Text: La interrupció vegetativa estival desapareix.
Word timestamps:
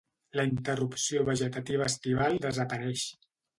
La 0.39 0.45
interrupció 0.51 1.27
vegetativa 1.27 1.91
estival 1.93 2.43
desapareix. 2.49 3.07